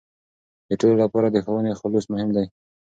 [0.67, 2.45] د ټولو لپاره د ښوونې خلوص مهم دی.